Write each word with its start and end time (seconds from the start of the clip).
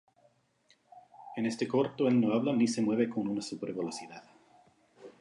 En 1.37 1.45
este 1.45 1.67
corto 1.67 2.07
el 2.07 2.19
no 2.19 2.33
habla 2.33 2.53
ni 2.53 2.67
se 2.67 2.81
mueve 2.81 3.07
con 3.07 3.27
una 3.27 3.43
super 3.43 3.71
velocidad. 3.71 4.23